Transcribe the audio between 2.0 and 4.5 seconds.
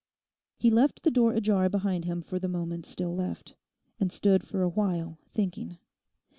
him for the moments still left, and stood